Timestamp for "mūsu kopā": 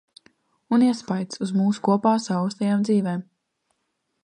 1.59-2.15